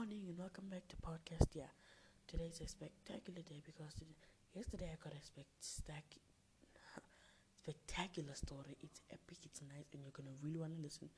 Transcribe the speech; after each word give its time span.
morning 0.00 0.24
and 0.32 0.38
welcome 0.40 0.64
back 0.72 0.88
to 0.88 0.96
podcast. 1.04 1.52
Yeah, 1.52 1.68
today's 2.26 2.56
a 2.64 2.66
spectacular 2.66 3.44
day 3.44 3.60
because 3.60 3.92
today, 3.92 4.16
yesterday 4.56 4.88
I 4.88 4.96
got 4.96 5.12
a 5.12 5.20
spec- 5.20 5.60
spectacular 7.60 8.32
story. 8.32 8.80
It's 8.80 9.02
epic, 9.12 9.44
it's 9.44 9.60
nice, 9.60 9.92
and 9.92 10.00
you're 10.00 10.16
gonna 10.16 10.32
really 10.40 10.56
wanna 10.56 10.80
listen. 10.80 11.10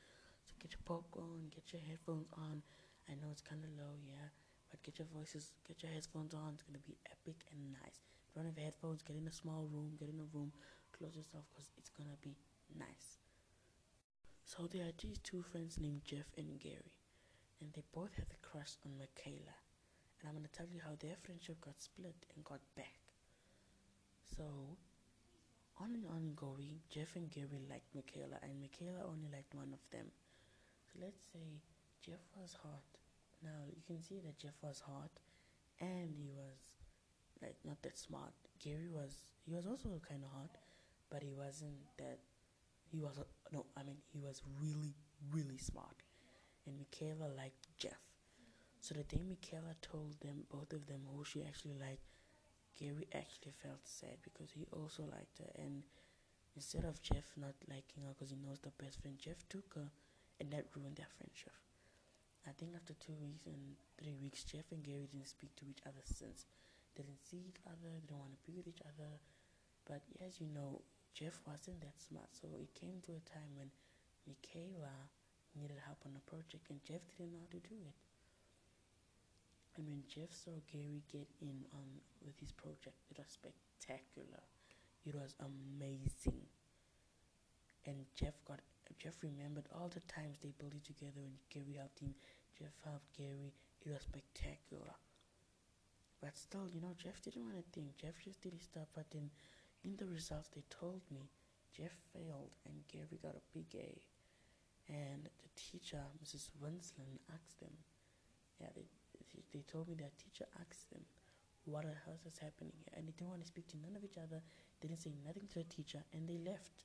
So 0.50 0.58
get 0.58 0.74
your 0.74 0.82
popcorn, 0.82 1.46
get 1.54 1.70
your 1.70 1.78
headphones 1.86 2.26
on. 2.34 2.66
I 3.06 3.14
know 3.22 3.30
it's 3.30 3.46
kind 3.46 3.62
of 3.62 3.70
low, 3.78 3.94
yeah, 4.02 4.34
but 4.68 4.82
get 4.82 4.98
your 4.98 5.06
voices, 5.14 5.52
get 5.62 5.78
your 5.86 5.92
headphones 5.94 6.34
on. 6.34 6.58
It's 6.58 6.66
gonna 6.66 6.82
be 6.82 6.98
epic 7.06 7.38
and 7.54 7.70
nice. 7.70 8.02
If 8.02 8.34
you 8.34 8.42
don't 8.42 8.50
have 8.50 8.58
headphones, 8.58 9.06
get 9.06 9.14
in 9.14 9.30
a 9.30 9.32
small 9.32 9.62
room, 9.70 9.94
get 9.94 10.10
in 10.10 10.18
a 10.18 10.26
room, 10.34 10.50
close 10.90 11.14
yourself 11.14 11.46
because 11.54 11.70
it's 11.78 11.94
gonna 11.94 12.18
be 12.18 12.34
nice. 12.74 13.22
So 14.42 14.66
there 14.66 14.90
are 14.90 14.96
these 14.98 15.22
two 15.22 15.46
friends 15.46 15.78
named 15.78 16.02
Jeff 16.02 16.26
and 16.36 16.58
Gary 16.58 16.98
and 17.62 17.70
they 17.74 17.86
both 17.94 18.10
had 18.18 18.26
a 18.34 18.42
crush 18.42 18.74
on 18.84 18.98
Michaela. 18.98 19.54
And 20.18 20.26
I'm 20.26 20.34
going 20.34 20.50
to 20.50 20.50
tell 20.50 20.66
you 20.66 20.82
how 20.82 20.98
their 20.98 21.14
friendship 21.22 21.62
got 21.62 21.78
split 21.78 22.18
and 22.34 22.42
got 22.42 22.58
back. 22.74 22.98
So, 24.36 24.42
on 25.78 25.94
and 25.94 26.06
on 26.10 26.34
going, 26.34 26.82
Jeff 26.90 27.14
and 27.14 27.30
Gary 27.30 27.62
liked 27.70 27.94
Michaela, 27.94 28.42
and 28.42 28.58
Michaela 28.58 29.06
only 29.06 29.30
liked 29.30 29.54
one 29.54 29.70
of 29.70 29.82
them. 29.94 30.10
So, 30.90 30.98
let's 30.98 31.22
say 31.32 31.62
Jeff 32.02 32.22
was 32.34 32.58
hot. 32.62 32.86
Now, 33.42 33.70
you 33.70 33.82
can 33.86 34.02
see 34.02 34.18
that 34.26 34.38
Jeff 34.38 34.58
was 34.62 34.82
hot, 34.82 35.10
and 35.78 36.10
he 36.18 36.30
was 36.34 36.58
like 37.40 37.58
not 37.64 37.82
that 37.82 37.98
smart. 37.98 38.34
Gary 38.58 38.90
was, 38.90 39.14
he 39.46 39.54
was 39.54 39.66
also 39.66 40.00
kind 40.02 40.22
of 40.22 40.30
hot, 40.30 40.54
but 41.10 41.22
he 41.22 41.30
wasn't 41.30 41.78
that, 41.98 42.18
he 42.90 42.98
was, 42.98 43.18
no, 43.52 43.66
I 43.76 43.82
mean, 43.82 43.98
he 44.12 44.20
was 44.20 44.42
really, 44.62 44.94
really 45.32 45.58
smart 45.58 46.02
and 46.66 46.78
Michaela 46.78 47.28
liked 47.36 47.66
Jeff. 47.78 48.00
So 48.80 48.94
the 48.94 49.04
day 49.04 49.22
Michaela 49.22 49.74
told 49.80 50.18
them, 50.20 50.44
both 50.50 50.72
of 50.72 50.86
them, 50.86 51.06
who 51.06 51.24
she 51.24 51.42
actually 51.42 51.78
liked, 51.78 52.02
Gary 52.78 53.06
actually 53.14 53.54
felt 53.62 53.84
sad 53.84 54.18
because 54.22 54.50
he 54.50 54.66
also 54.72 55.04
liked 55.06 55.38
her. 55.38 55.50
And 55.54 55.82
instead 56.56 56.84
of 56.84 57.02
Jeff 57.02 57.24
not 57.36 57.54
liking 57.68 58.02
her 58.02 58.14
because 58.14 58.30
he 58.30 58.42
knows 58.42 58.58
the 58.58 58.74
best 58.82 59.00
friend, 59.00 59.18
Jeff 59.18 59.46
took 59.48 59.74
her, 59.74 59.90
and 60.40 60.50
that 60.50 60.66
ruined 60.74 60.96
their 60.96 61.10
friendship. 61.14 61.54
I 62.42 62.50
think 62.58 62.74
after 62.74 62.94
two 62.98 63.14
weeks 63.22 63.46
and 63.46 63.78
three 64.02 64.18
weeks, 64.18 64.42
Jeff 64.42 64.66
and 64.74 64.82
Gary 64.82 65.06
didn't 65.06 65.30
speak 65.30 65.54
to 65.62 65.68
each 65.70 65.82
other 65.86 66.02
since. 66.02 66.46
They 66.96 67.06
didn't 67.06 67.22
see 67.22 67.46
each 67.46 67.62
other, 67.66 67.86
they 67.86 68.02
didn't 68.02 68.18
want 68.18 68.34
to 68.34 68.42
be 68.42 68.56
with 68.56 68.66
each 68.66 68.82
other. 68.82 69.22
But 69.86 70.02
as 70.18 70.42
you 70.42 70.50
know, 70.50 70.82
Jeff 71.14 71.38
wasn't 71.46 71.80
that 71.86 72.02
smart, 72.02 72.34
so 72.34 72.48
it 72.58 72.74
came 72.74 72.98
to 73.06 73.14
a 73.14 73.28
time 73.30 73.54
when 73.54 73.70
Michaela 74.26 75.06
needed 75.56 75.78
help 75.84 75.98
on 76.06 76.16
a 76.16 76.30
project 76.30 76.70
and 76.70 76.80
Jeff 76.84 77.02
didn't 77.08 77.32
know 77.32 77.44
how 77.44 77.52
to 77.52 77.62
do 77.62 77.76
it. 77.82 77.96
And 79.76 79.88
when 79.88 80.04
Jeff 80.04 80.32
saw 80.32 80.52
Gary 80.68 81.02
get 81.10 81.28
in 81.40 81.64
on 81.72 81.88
with 82.24 82.38
his 82.38 82.52
project, 82.52 83.00
it 83.10 83.16
was 83.16 83.32
spectacular. 83.32 84.44
It 85.04 85.14
was 85.14 85.34
amazing. 85.40 86.44
And 87.86 88.04
Jeff 88.14 88.36
got 88.44 88.60
Jeff 88.98 89.16
remembered 89.22 89.66
all 89.74 89.88
the 89.88 90.04
times 90.06 90.38
they 90.38 90.52
built 90.58 90.74
it 90.74 90.84
together 90.84 91.24
and 91.24 91.34
Gary 91.48 91.74
helped 91.78 92.00
him. 92.00 92.14
Jeff 92.58 92.76
helped 92.84 93.16
Gary. 93.16 93.52
It 93.80 93.90
was 93.90 94.02
spectacular. 94.02 94.94
But 96.20 96.36
still, 96.36 96.68
you 96.68 96.80
know, 96.80 96.94
Jeff 96.96 97.20
didn't 97.22 97.42
want 97.42 97.56
to 97.56 97.64
think. 97.72 97.96
Jeff 97.96 98.14
just 98.22 98.40
did 98.42 98.52
his 98.52 98.62
stuff. 98.62 98.86
But 98.94 99.10
then, 99.10 99.30
in 99.82 99.96
the 99.96 100.06
results, 100.06 100.50
they 100.54 100.62
told 100.70 101.00
me 101.10 101.26
Jeff 101.74 101.90
failed 102.12 102.54
and 102.64 102.86
Gary 102.86 103.18
got 103.20 103.34
a 103.34 103.42
big 103.52 103.66
A. 103.74 103.98
And 104.88 105.24
the 105.24 105.50
teacher, 105.56 106.02
Mrs. 106.22 106.50
Winston, 106.60 107.18
asked 107.32 107.60
them, 107.60 107.72
yeah, 108.60 108.68
they, 108.74 108.86
they 109.52 109.62
told 109.70 109.88
me 109.88 109.94
that 110.00 110.18
teacher 110.18 110.44
asked 110.60 110.90
them, 110.90 111.02
what 111.64 111.84
the 111.84 111.94
hell 112.04 112.18
is 112.26 112.38
happening 112.38 112.74
here? 112.74 112.94
And 112.96 113.06
they 113.06 113.12
didn't 113.12 113.30
want 113.30 113.40
to 113.42 113.46
speak 113.46 113.68
to 113.68 113.78
none 113.78 113.94
of 113.96 114.04
each 114.04 114.18
other. 114.18 114.42
They 114.80 114.88
didn't 114.88 115.02
say 115.02 115.14
nothing 115.24 115.46
to 115.54 115.62
the 115.62 115.70
teacher, 115.70 116.02
and 116.12 116.28
they 116.28 116.38
left. 116.38 116.82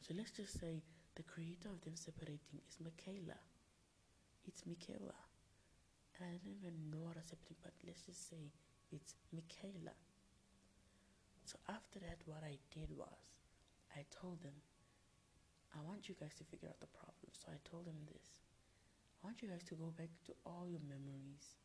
So 0.00 0.14
let's 0.16 0.30
just 0.30 0.58
say 0.60 0.82
the 1.14 1.22
creator 1.22 1.68
of 1.70 1.82
them 1.82 1.94
separating 1.94 2.62
is 2.66 2.78
Michaela. 2.78 3.38
It's 4.46 4.66
Michaela. 4.66 5.18
And 6.14 6.30
I 6.30 6.38
don't 6.38 6.54
even 6.54 6.90
know 6.90 7.10
what 7.10 7.18
is 7.18 7.30
happening, 7.30 7.58
but 7.62 7.74
let's 7.86 8.06
just 8.06 8.30
say 8.30 8.50
it's 8.90 9.14
Michaela. 9.32 9.94
So 11.44 11.58
after 11.68 11.98
that, 12.00 12.22
what 12.26 12.42
I 12.44 12.58
did 12.70 12.90
was, 12.96 13.18
I 13.96 14.06
told 14.10 14.42
them, 14.42 14.54
I 15.74 15.80
want 15.82 16.08
you 16.08 16.14
guys 16.18 16.34
to 16.38 16.44
figure 16.44 16.68
out 16.68 16.80
the 16.80 16.90
problem. 16.92 17.30
So 17.32 17.48
I 17.50 17.58
told 17.64 17.86
him 17.88 17.98
this. 18.06 18.40
I 19.22 19.26
want 19.26 19.42
you 19.42 19.48
guys 19.48 19.64
to 19.70 19.74
go 19.78 19.90
back 19.96 20.10
to 20.28 20.32
all 20.44 20.66
your 20.68 20.82
memories 20.84 21.56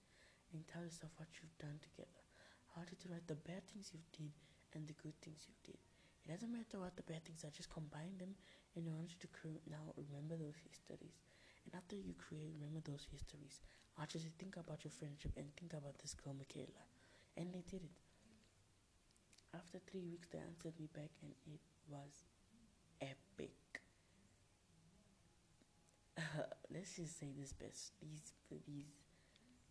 and 0.54 0.64
tell 0.68 0.84
yourself 0.84 1.12
what 1.18 1.30
you've 1.42 1.58
done 1.60 1.80
together. 1.84 2.24
I 2.72 2.80
want 2.80 2.92
you 2.94 3.00
to 3.04 3.10
write 3.12 3.28
the 3.28 3.40
bad 3.40 3.66
things 3.68 3.92
you 3.94 4.00
did 4.14 4.32
and 4.74 4.88
the 4.88 4.96
good 5.02 5.18
things 5.22 5.46
you 5.50 5.56
did. 5.66 5.80
It 6.24 6.30
doesn't 6.32 6.52
matter 6.52 6.80
what 6.80 6.96
the 6.96 7.08
bad 7.08 7.26
things 7.26 7.44
are, 7.44 7.52
just 7.52 7.72
combine 7.74 8.18
them 8.20 8.36
and 8.76 8.88
I 8.88 8.94
want 8.94 9.12
you 9.12 9.20
to 9.22 9.32
create 9.34 9.64
now 9.68 9.92
remember 9.98 10.38
those 10.38 10.60
histories. 10.64 11.18
And 11.66 11.74
after 11.76 11.96
you 11.96 12.14
create 12.16 12.54
remember 12.56 12.80
those 12.86 13.08
histories, 13.12 13.60
I 13.98 14.02
want 14.02 14.14
you 14.16 14.22
to 14.22 14.32
think 14.38 14.56
about 14.58 14.84
your 14.86 14.92
friendship 14.94 15.34
and 15.36 15.50
think 15.58 15.74
about 15.74 15.98
this 16.00 16.14
girl 16.14 16.36
Michaela. 16.38 16.86
And 17.36 17.52
they 17.54 17.64
did 17.68 17.84
it. 17.84 17.98
After 19.54 19.80
three 19.80 20.06
weeks 20.06 20.30
they 20.30 20.40
answered 20.40 20.80
me 20.80 20.88
back 20.94 21.12
and 21.22 21.34
it 21.46 21.60
was 21.90 22.24
epic. 23.02 23.82
Let's 26.78 26.94
just 26.94 27.18
say 27.18 27.34
this 27.34 27.58
best. 27.58 27.98
These, 27.98 28.38
these. 28.54 28.94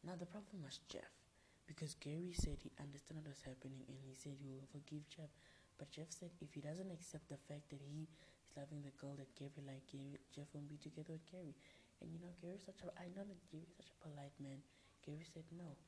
Now 0.03 0.19
the 0.19 0.27
problem 0.27 0.67
was 0.67 0.83
Jeff, 0.91 1.15
because 1.63 1.95
Gary 2.03 2.35
said 2.35 2.59
he 2.59 2.75
understood 2.83 3.23
what 3.23 3.31
was 3.31 3.47
happening 3.47 3.87
and 3.87 3.95
he 4.03 4.19
said 4.19 4.35
he 4.43 4.51
will 4.51 4.67
forgive 4.75 5.07
Jeff, 5.07 5.31
but 5.79 5.95
Jeff 5.95 6.11
said 6.11 6.35
if 6.43 6.51
he 6.51 6.59
doesn't 6.59 6.91
accept 6.91 7.31
the 7.31 7.39
fact 7.47 7.71
that 7.71 7.79
he 7.79 8.11
is 8.11 8.51
loving 8.59 8.83
the 8.83 8.95
girl 8.99 9.15
that 9.15 9.31
Gary 9.39 9.55
like 9.63 9.87
Gary, 9.87 10.19
Jeff 10.35 10.51
won't 10.51 10.67
be 10.67 10.83
together 10.83 11.15
with 11.15 11.31
Gary. 11.31 11.55
And 12.03 12.11
you 12.11 12.19
know, 12.19 12.35
Gary's 12.43 12.67
such 12.67 12.83
a. 12.83 12.91
I 12.99 13.07
know 13.15 13.23
that 13.23 13.41
Gary's 13.55 13.71
such 13.79 13.95
a 13.95 13.99
polite 14.03 14.35
man. 14.43 14.59
Gary 15.07 15.23
said 15.23 15.47
no. 15.55 15.79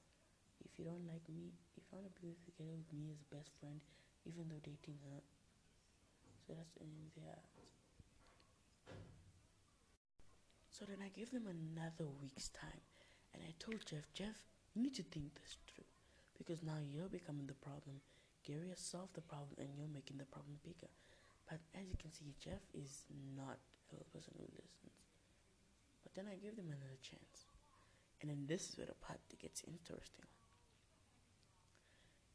If 0.62 0.78
you 0.78 0.86
don't 0.86 1.06
like 1.10 1.26
me, 1.26 1.50
if 1.50 1.70
you 1.74 1.82
want 1.90 2.06
to 2.06 2.14
be 2.22 2.38
together 2.46 2.78
with 2.78 2.90
me 2.94 3.10
as 3.10 3.26
best 3.26 3.50
friend, 3.58 3.82
even 4.22 4.46
though 4.46 4.62
dating 4.62 5.02
her. 5.10 5.18
So 6.46 6.54
that's 6.54 6.78
in 6.78 6.90
there. 7.18 7.42
So 10.78 10.86
then 10.86 11.02
I 11.02 11.10
gave 11.10 11.34
them 11.34 11.50
another 11.50 12.06
week's 12.22 12.54
time. 12.54 12.86
And 13.34 13.42
I 13.42 13.50
told 13.58 13.82
Jeff, 13.82 14.06
Jeff, 14.14 14.46
you 14.74 14.82
need 14.86 14.94
to 14.94 15.02
think 15.02 15.34
this 15.34 15.58
through. 15.66 15.90
Because 16.38 16.62
now 16.62 16.78
you're 16.78 17.10
becoming 17.10 17.50
the 17.50 17.58
problem. 17.58 17.98
Gary 18.46 18.70
has 18.70 18.78
solved 18.78 19.18
the 19.18 19.26
problem 19.26 19.58
and 19.58 19.74
you're 19.74 19.90
making 19.90 20.22
the 20.22 20.30
problem 20.30 20.62
bigger. 20.62 20.86
But 21.50 21.58
as 21.74 21.90
you 21.90 21.98
can 21.98 22.14
see, 22.14 22.30
Jeff 22.38 22.62
is 22.70 23.10
not 23.34 23.58
a 23.90 24.06
person 24.14 24.38
who 24.38 24.46
listens. 24.54 25.02
But 26.06 26.14
then 26.14 26.30
I 26.30 26.38
gave 26.38 26.54
them 26.54 26.70
another 26.70 27.02
chance. 27.02 27.50
And 28.22 28.30
then 28.30 28.46
this 28.46 28.70
is 28.70 28.78
where 28.78 28.86
the 28.86 28.94
part 29.02 29.18
that 29.18 29.42
gets 29.42 29.66
interesting. 29.66 30.30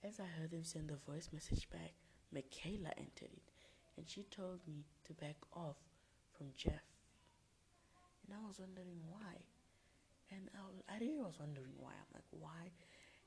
As 0.03 0.19
I 0.19 0.27
heard 0.27 0.51
them 0.51 0.67
send 0.67 0.91
the 0.91 0.99
voice 1.07 1.31
message 1.31 1.69
back, 1.71 1.95
Michaela 2.27 2.91
entered 2.99 3.31
it. 3.31 3.47
And 3.95 4.03
she 4.03 4.27
told 4.27 4.67
me 4.67 4.83
to 5.07 5.13
back 5.13 5.39
off 5.55 5.79
from 6.35 6.51
Jeff 6.57 6.92
and 8.33 8.41
I 8.41 8.47
was 8.47 8.59
wondering 8.59 8.97
why. 9.05 9.45
And 10.31 10.49
I, 10.57 10.65
was, 10.65 10.81
I 10.89 10.97
really 10.97 11.21
was 11.21 11.37
wondering 11.37 11.77
why. 11.77 11.93
I'm 11.93 12.09
like, 12.17 12.29
why? 12.33 12.73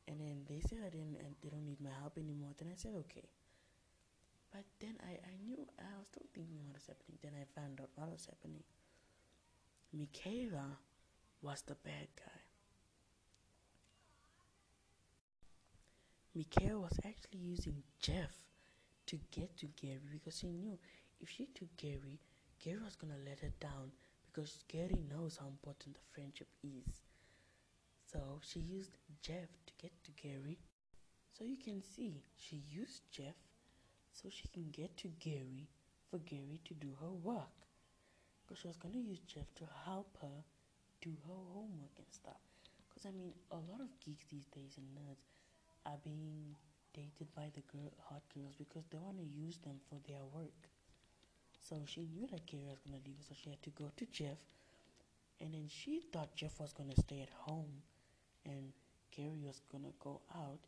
And 0.09 0.19
then 0.19 0.43
they 0.49 0.59
said 0.67 0.83
I 0.83 0.91
didn't, 0.91 1.23
and 1.23 1.39
they 1.43 1.51
don't 1.51 1.65
need 1.67 1.81
my 1.81 1.95
help 2.01 2.19
anymore. 2.19 2.51
Then 2.59 2.69
I 2.73 2.77
said, 2.77 2.95
okay. 3.07 3.31
But 4.51 4.65
then 4.81 4.99
I, 5.07 5.23
I 5.23 5.35
knew, 5.47 5.67
I 5.79 5.95
was 5.99 6.09
still 6.11 6.27
thinking 6.35 6.59
what 6.67 6.75
was 6.75 6.87
happening. 6.91 7.19
Then 7.23 7.39
I 7.39 7.47
found 7.55 7.81
out 7.81 7.91
what 7.95 8.11
was 8.11 8.27
happening. 8.27 8.63
Michaela 9.95 10.79
was 11.43 11.63
the 11.63 11.77
bad 11.87 12.11
guy. 12.19 12.43
Michaela 16.35 16.81
was 16.81 16.99
actually 17.07 17.41
using 17.41 17.83
Jeff 18.01 18.35
to 19.07 19.19
get 19.31 19.57
to 19.59 19.67
Gary 19.81 20.11
because 20.13 20.39
she 20.39 20.49
knew 20.51 20.79
if 21.21 21.31
she 21.31 21.47
took 21.55 21.75
Gary, 21.77 22.21
Gary 22.63 22.83
was 22.85 22.97
gonna 22.97 23.15
let 23.25 23.41
her 23.41 23.53
down 23.61 23.93
because 24.37 24.59
Gary 24.69 25.01
knows 25.09 25.39
how 25.41 25.47
important 25.47 25.95
the 25.95 26.13
friendship 26.13 26.49
is. 26.63 27.01
So 28.05 28.39
she 28.43 28.61
used 28.61 28.99
Jeff 29.23 29.49
to 29.65 29.73
get 29.81 29.93
to 30.05 30.11
Gary. 30.13 30.59
So 31.33 31.45
you 31.45 31.57
can 31.57 31.83
see 31.83 32.23
she 32.37 32.61
used 32.69 33.01
Jeff 33.11 33.35
so 34.13 34.29
she 34.29 34.49
can 34.49 34.69
get 34.73 34.95
to 34.99 35.09
Gary 35.21 35.69
for 36.11 36.19
Gary 36.19 36.61
to 36.67 36.75
do 36.75 36.89
her 37.01 37.13
work. 37.13 37.65
Because 38.45 38.61
she 38.61 38.69
was 38.69 38.77
going 38.77 38.93
to 38.93 39.01
use 39.01 39.21
Jeff 39.27 39.49
to 39.57 39.65
help 39.87 40.19
her 40.21 40.45
do 41.01 41.17
her 41.27 41.41
homework 41.55 41.97
and 41.97 42.13
stuff. 42.13 42.41
Because 42.89 43.07
I 43.07 43.17
mean, 43.17 43.33
a 43.51 43.57
lot 43.57 43.81
of 43.81 43.89
geeks 44.05 44.27
these 44.31 44.47
days 44.53 44.77
and 44.77 44.87
nerds 44.93 45.25
are 45.87 45.99
being 46.05 46.55
dated 46.93 47.33
by 47.35 47.49
the 47.55 47.65
girl, 47.73 47.93
hot 48.05 48.23
girls 48.35 48.55
because 48.59 48.85
they 48.91 48.99
want 48.99 49.17
to 49.17 49.25
use 49.25 49.57
them 49.65 49.81
for 49.89 49.97
their 50.07 50.25
work. 50.33 50.69
So 51.69 51.83
she 51.85 52.07
knew 52.07 52.27
that 52.29 52.47
Gary 52.47 52.65
was 52.65 52.79
gonna 52.79 53.03
leave, 53.05 53.21
so 53.29 53.35
she 53.35 53.51
had 53.51 53.63
to 53.63 53.71
go 53.71 53.91
to 53.97 54.07
Jeff 54.07 54.39
And 55.41 55.55
then 55.55 55.69
she 55.69 56.01
thought 56.13 56.35
Jeff 56.37 56.61
was 56.61 56.73
gonna 56.75 56.97
stay 56.97 57.23
at 57.23 57.31
home 57.31 57.83
and 58.45 58.73
Gary 59.11 59.41
was 59.45 59.61
gonna 59.73 59.93
go 60.01 60.21
out. 60.35 60.61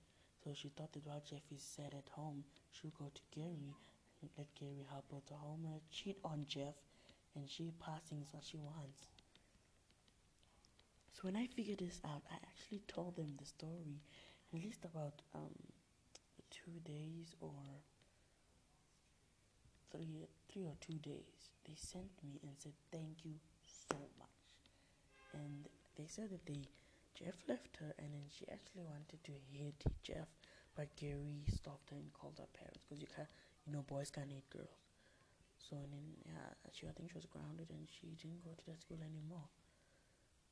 So 0.44 0.54
she 0.54 0.70
thought 0.70 0.92
that 0.94 1.06
while 1.06 1.22
Jeff 1.28 1.42
is 1.54 1.62
sad 1.62 1.94
at 1.94 2.08
home, 2.12 2.44
she'll 2.70 2.92
go 2.98 3.10
to 3.14 3.22
Gary 3.30 3.74
and 4.22 4.30
let 4.38 4.54
Gary 4.54 4.86
help 4.90 5.10
her 5.12 5.20
to 5.28 5.34
home 5.34 5.64
and 5.66 5.80
cheat 5.90 6.18
on 6.24 6.46
Jeff 6.48 6.76
and 7.34 7.48
she 7.50 7.72
passing 7.80 8.26
what 8.32 8.44
she 8.44 8.58
wants. 8.58 9.08
So 11.12 11.20
when 11.22 11.36
I 11.36 11.46
figured 11.48 11.78
this 11.80 12.00
out, 12.04 12.22
I 12.30 12.36
actually 12.36 12.82
told 12.88 13.16
them 13.16 13.34
the 13.38 13.44
story 13.44 14.00
at 14.54 14.60
least 14.60 14.84
about 14.84 15.20
um, 15.34 15.52
two 16.50 16.80
days 16.84 17.34
or 17.40 17.52
three, 19.90 20.28
three 20.52 20.64
or 20.66 20.76
two 20.80 20.98
days. 20.98 21.50
They 21.66 21.74
sent 21.76 22.10
me 22.24 22.40
and 22.42 22.52
said 22.58 22.72
thank 22.92 23.24
you 23.24 23.34
so 23.66 23.96
much, 24.18 24.40
and 25.34 25.68
they 25.96 26.06
said 26.06 26.30
that 26.30 26.46
they 26.46 26.62
Jeff 27.18 27.34
left 27.48 27.76
her, 27.82 27.92
and 27.98 28.14
then 28.14 28.30
she 28.30 28.46
actually 28.48 28.86
wanted 28.86 29.18
to 29.24 29.32
hit 29.50 29.82
Jeff, 30.02 30.28
but 30.76 30.94
Gary 30.94 31.42
stopped 31.50 31.90
her 31.90 31.96
and 31.96 32.12
called 32.14 32.38
her 32.38 32.46
parents 32.54 32.78
because 32.86 33.00
you 33.02 33.10
can't, 33.10 33.28
you 33.66 33.72
know, 33.72 33.82
boys 33.82 34.10
can't 34.10 34.30
hit 34.30 34.48
girls. 34.50 34.78
So 35.58 35.76
and 35.76 35.90
then 35.92 36.06
yeah, 36.24 36.54
she 36.72 36.86
I 36.86 36.94
think 36.94 37.10
she 37.10 37.18
was 37.18 37.26
grounded 37.26 37.68
and 37.70 37.84
she 37.90 38.14
didn't 38.16 38.44
go 38.46 38.54
to 38.54 38.64
that 38.70 38.80
school 38.80 39.02
anymore. 39.02 39.50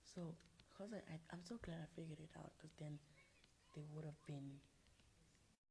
So 0.02 0.34
because 0.68 0.92
I, 0.92 1.00
I 1.06 1.16
I'm 1.32 1.46
so 1.46 1.56
glad 1.62 1.78
I 1.80 1.88
figured 1.94 2.18
it 2.20 2.34
out 2.36 2.50
because 2.58 2.74
then 2.76 2.98
they 3.74 3.86
would 3.94 4.04
have 4.04 4.20
been 4.26 4.60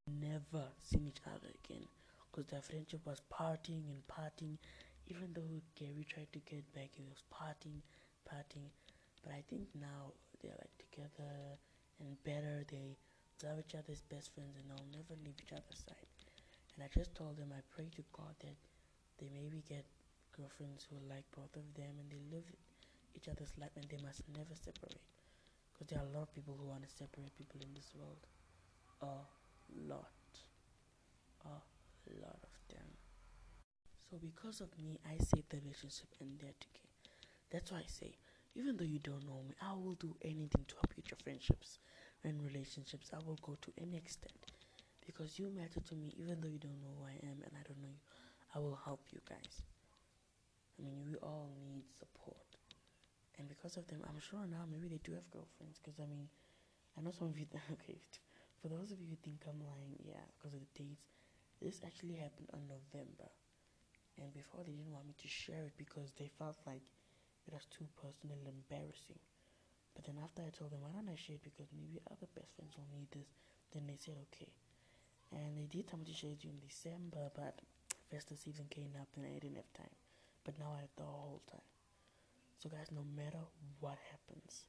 never 0.07 0.71
seen 0.79 1.05
each 1.07 1.21
other 1.27 1.51
again 1.65 1.89
because 2.35 2.51
their 2.51 2.61
friendship 2.61 2.99
was 3.07 3.23
parting 3.31 3.87
and 3.87 4.03
parting. 4.11 4.59
Even 5.07 5.31
though 5.31 5.47
Gary 5.79 6.03
tried 6.03 6.27
to 6.35 6.43
get 6.43 6.67
back, 6.75 6.91
it 6.99 7.07
was 7.07 7.23
parting, 7.31 7.79
parting. 8.27 8.67
But 9.23 9.39
I 9.39 9.41
think 9.47 9.71
now 9.71 10.11
they're 10.43 10.59
like 10.59 10.75
together 10.75 11.55
and 12.03 12.19
better. 12.27 12.67
They 12.67 12.99
love 13.39 13.63
each 13.63 13.71
other 13.71 13.95
as 13.95 14.03
best 14.11 14.35
friends 14.35 14.59
and 14.59 14.67
they'll 14.67 14.91
never 14.91 15.15
leave 15.23 15.39
each 15.39 15.55
other's 15.55 15.79
side. 15.87 16.09
And 16.75 16.83
I 16.83 16.91
just 16.91 17.15
told 17.15 17.39
them 17.39 17.55
I 17.55 17.63
pray 17.71 17.87
to 17.95 18.03
God 18.11 18.35
that 18.43 18.59
they 19.15 19.31
maybe 19.31 19.63
get 19.63 19.87
girlfriends 20.35 20.83
who 20.91 20.99
like 21.07 21.23
both 21.31 21.55
of 21.55 21.63
them 21.79 21.95
and 22.03 22.11
they 22.11 22.19
live 22.27 22.43
each 23.15 23.31
other's 23.31 23.55
life 23.55 23.71
and 23.79 23.87
they 23.87 24.01
must 24.03 24.27
never 24.35 24.51
separate. 24.51 24.99
Because 25.71 25.87
there 25.87 26.03
are 26.03 26.09
a 26.11 26.15
lot 26.19 26.27
of 26.27 26.35
people 26.35 26.59
who 26.59 26.67
want 26.67 26.83
to 26.83 26.91
separate 26.91 27.31
people 27.39 27.63
in 27.63 27.71
this 27.71 27.95
world. 27.95 28.19
A 28.99 29.23
lot. 29.87 30.11
A 31.47 31.74
lot 32.25 32.39
of 32.43 32.55
them. 32.69 32.87
So 34.09 34.17
because 34.17 34.61
of 34.61 34.69
me, 34.77 34.99
I 35.05 35.17
saved 35.23 35.49
the 35.49 35.57
relationship 35.57 36.09
and 36.19 36.39
they're. 36.39 36.53
That's 37.51 37.71
why 37.71 37.79
I 37.79 37.87
say 37.87 38.15
even 38.55 38.77
though 38.77 38.87
you 38.87 38.99
don't 38.99 39.25
know 39.27 39.43
me, 39.47 39.53
I 39.61 39.73
will 39.73 39.95
do 39.99 40.15
anything 40.23 40.63
to 40.67 40.75
help 40.75 40.95
with 40.95 41.11
your 41.11 41.19
friendships 41.21 41.79
and 42.23 42.41
relationships. 42.41 43.11
I 43.13 43.19
will 43.19 43.37
go 43.43 43.57
to 43.61 43.71
any 43.77 43.97
extent 43.97 44.39
because 45.05 45.37
you 45.37 45.51
matter 45.51 45.81
to 45.83 45.95
me, 45.95 46.15
even 46.17 46.39
though 46.39 46.47
you 46.47 46.59
don't 46.59 46.79
know 46.79 46.95
who 46.99 47.05
I 47.05 47.19
am 47.27 47.43
and 47.43 47.51
I 47.51 47.63
don't 47.67 47.81
know 47.83 47.91
you. 47.91 48.03
I 48.55 48.59
will 48.59 48.79
help 48.85 49.03
you 49.11 49.19
guys. 49.27 49.67
I 50.79 50.83
mean, 50.87 51.03
we 51.03 51.15
all 51.19 51.51
need 51.67 51.83
support. 51.91 52.47
And 53.37 53.49
because 53.51 53.75
of 53.75 53.87
them, 53.87 53.99
I'm 54.07 54.19
sure 54.23 54.47
now 54.47 54.63
maybe 54.63 54.87
they 54.87 55.03
do 55.03 55.11
have 55.11 55.27
girlfriends. 55.31 55.83
Because 55.83 55.99
I 55.99 56.07
mean, 56.07 56.31
I 56.95 57.03
know 57.03 57.11
some 57.11 57.27
of 57.27 57.37
you. 57.37 57.47
okay, 57.75 57.99
for 58.61 58.69
those 58.71 58.95
of 58.95 59.03
you 59.03 59.11
who 59.11 59.19
think 59.19 59.43
I'm 59.43 59.59
lying, 59.59 59.99
yeah, 59.99 60.23
because 60.39 60.55
of 60.55 60.63
the 60.63 60.71
dates, 60.71 61.11
this 61.61 61.81
actually 61.85 62.15
happened 62.15 62.49
on 62.53 62.67
November. 62.67 63.29
And 64.17 64.33
before 64.33 64.63
they 64.63 64.71
didn't 64.71 64.93
want 64.95 65.07
me 65.07 65.15
to 65.21 65.27
share 65.27 65.65
it 65.67 65.75
because 65.77 66.13
they 66.15 66.31
felt 66.39 66.57
like 66.65 66.83
it 67.47 67.53
was 67.53 67.67
too 67.67 67.85
personal 67.99 68.37
and 68.39 68.47
embarrassing. 68.47 69.19
But 69.95 70.05
then 70.05 70.19
after 70.23 70.43
I 70.43 70.51
told 70.51 70.71
them, 70.71 70.83
why 70.83 70.91
don't 70.91 71.11
I 71.11 71.15
share 71.15 71.35
it 71.35 71.43
because 71.43 71.71
maybe 71.75 72.03
other 72.07 72.27
best 72.35 72.55
friends 72.55 72.75
will 72.75 72.91
need 72.91 73.11
this, 73.11 73.31
then 73.71 73.87
they 73.87 73.99
said 73.99 74.15
okay. 74.31 74.51
And 75.31 75.57
they 75.57 75.67
did 75.67 75.87
tell 75.87 75.99
me 75.99 76.05
to 76.05 76.15
share 76.15 76.35
it 76.35 76.43
in 76.43 76.59
December, 76.59 77.31
but 77.35 77.59
festive 78.11 78.39
season 78.39 78.67
came 78.69 78.95
up 78.99 79.07
and 79.15 79.25
I 79.25 79.39
didn't 79.39 79.59
have 79.59 79.71
time. 79.75 79.95
But 80.43 80.59
now 80.59 80.75
I 80.75 80.81
have 80.87 80.95
the 80.95 81.07
whole 81.07 81.41
time. 81.49 81.65
So 82.59 82.69
guys, 82.69 82.91
no 82.91 83.03
matter 83.15 83.43
what 83.79 83.97
happens, 84.11 84.65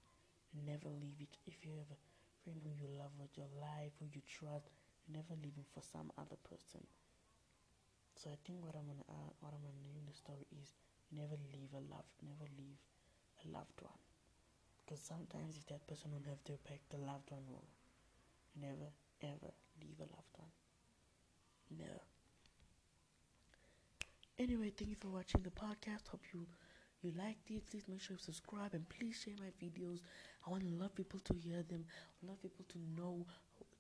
never 0.53 0.89
leave 0.89 1.21
it. 1.21 1.39
If 1.47 1.63
you 1.65 1.73
have 1.79 1.91
a 1.91 2.03
friend 2.43 2.61
who 2.63 2.75
you 2.75 2.91
love 2.99 3.15
with 3.19 3.37
your 3.37 3.51
life, 3.61 3.93
who 3.99 4.07
you 4.11 4.23
trust, 4.27 4.71
never 5.09 5.35
leave 5.43 5.67
for 5.75 5.83
some 5.83 6.11
other 6.19 6.37
person. 6.49 6.85
So 8.17 8.31
I 8.31 8.39
think 8.45 8.65
what 8.65 8.75
I'm 8.75 8.87
gonna 8.87 9.07
uh, 9.09 9.31
what 9.41 9.53
I'm 9.53 9.63
gonna 9.63 9.85
name 9.85 10.05
the 10.07 10.15
story 10.17 10.47
is 10.51 10.73
never 11.13 11.37
leave 11.53 11.73
a 11.75 11.83
love, 11.93 12.09
never 12.23 12.49
leave 12.57 12.81
a 13.45 13.49
loved 13.53 13.79
one. 13.81 14.01
Because 14.85 15.03
sometimes 15.03 15.57
if 15.57 15.67
that 15.67 15.87
person 15.87 16.11
don't 16.13 16.27
have 16.27 16.43
their 16.47 16.63
back, 16.69 16.81
the 16.91 16.99
loved 16.99 17.31
one 17.31 17.45
will. 17.49 17.69
Never 18.57 18.89
ever 19.23 19.53
leave 19.81 19.99
a 19.99 20.09
loved 20.09 20.35
one. 20.37 20.53
No. 21.79 21.93
Anyway, 24.39 24.71
thank 24.77 24.91
you 24.91 24.97
for 25.01 25.09
watching 25.09 25.43
the 25.43 25.51
podcast. 25.51 26.09
Hope 26.09 26.23
you 26.33 26.47
you 27.03 27.13
liked 27.19 27.51
it. 27.51 27.67
Please 27.71 27.85
make 27.89 28.01
sure 28.01 28.17
you 28.17 28.23
subscribe 28.23 28.75
and 28.75 28.89
please 28.89 29.21
share 29.23 29.35
my 29.39 29.53
videos. 29.65 30.01
I 30.47 30.51
want 30.51 30.65
a 30.65 30.69
lot 30.69 30.87
of 30.87 30.95
people 30.95 31.21
to 31.21 31.35
hear 31.35 31.63
them. 31.63 31.85
I 32.23 32.27
want 32.27 32.43
people 32.43 32.65
to 32.69 32.79
know 32.97 33.27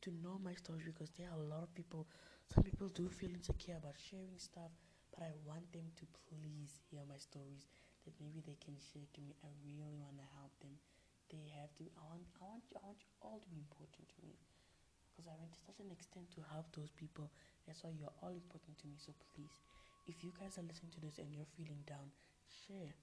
to 0.06 0.14
know 0.22 0.38
my 0.42 0.54
story 0.54 0.80
because 0.86 1.10
there 1.18 1.28
are 1.28 1.38
a 1.38 1.50
lot 1.50 1.62
of 1.62 1.74
people. 1.74 2.06
Some 2.54 2.62
people 2.62 2.88
do 2.88 3.10
feel 3.10 3.34
insecure 3.34 3.76
about 3.76 3.98
sharing 3.98 4.38
stuff 4.38 4.70
but 5.16 5.24
I 5.24 5.32
want 5.48 5.64
them 5.72 5.88
to 5.96 6.04
please 6.28 6.76
hear 6.92 7.00
my 7.08 7.16
stories 7.16 7.64
that 8.04 8.12
maybe 8.20 8.44
they 8.44 8.60
can 8.60 8.76
share 8.76 9.08
to 9.16 9.20
me. 9.24 9.32
I 9.40 9.48
really 9.64 9.96
want 9.96 10.20
to 10.20 10.28
help 10.36 10.52
them. 10.60 10.76
They 11.32 11.48
have 11.56 11.72
to. 11.80 11.88
I 11.96 12.04
want. 12.04 12.28
I 12.36 12.44
want. 12.44 12.62
I 12.76 12.84
want 12.84 13.00
you 13.00 13.10
all 13.24 13.40
to 13.40 13.48
be 13.48 13.56
important 13.56 14.06
to 14.12 14.18
me 14.22 14.36
because 15.08 15.24
I 15.26 15.34
went 15.40 15.56
to 15.56 15.62
such 15.64 15.80
an 15.80 15.88
extent 15.88 16.28
to 16.36 16.44
help 16.52 16.68
those 16.76 16.92
people. 16.92 17.32
That's 17.64 17.80
why 17.80 17.96
you're 17.96 18.12
all 18.20 18.36
important 18.36 18.76
to 18.84 18.86
me. 18.86 19.00
So 19.00 19.16
please, 19.32 19.56
if 20.04 20.20
you 20.20 20.30
guys 20.36 20.60
are 20.60 20.68
listening 20.68 20.92
to 20.94 21.02
this 21.02 21.16
and 21.16 21.32
you're 21.32 21.48
feeling 21.56 21.82
down, 21.88 22.12
share. 22.46 22.94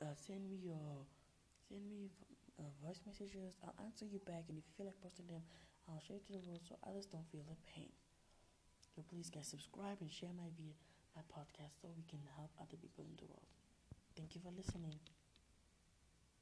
Uh, 0.00 0.16
send 0.16 0.48
me 0.48 0.56
your 0.64 1.04
send 1.70 1.86
me 1.86 2.10
uh, 2.58 2.66
voice 2.82 2.98
messages. 3.06 3.54
I'll 3.62 3.78
answer 3.86 4.04
you 4.04 4.18
back, 4.26 4.50
and 4.50 4.58
if 4.58 4.66
you 4.66 4.74
feel 4.74 4.90
like 4.90 4.98
posting 4.98 5.30
them, 5.30 5.46
I'll 5.86 6.02
share 6.02 6.18
it 6.18 6.26
to 6.26 6.34
the 6.34 6.42
world 6.42 6.66
so 6.66 6.74
others 6.82 7.06
don't 7.06 7.30
feel 7.30 7.46
the 7.46 7.54
pain. 7.70 7.94
So 8.90 9.06
please 9.06 9.30
guys 9.30 9.46
subscribe 9.46 10.02
and 10.02 10.10
share 10.10 10.34
my 10.34 10.50
video, 10.58 10.74
my 11.14 11.22
podcast 11.30 11.78
so 11.78 11.88
we 11.94 12.02
can 12.10 12.26
help 12.34 12.50
other 12.58 12.74
people 12.74 13.06
in 13.06 13.14
the 13.14 13.30
world. 13.30 13.46
Thank 14.18 14.34
you 14.34 14.42
for 14.42 14.50
listening. 14.50 14.98